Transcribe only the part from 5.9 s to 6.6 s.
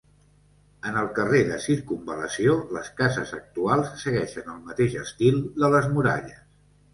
muralles.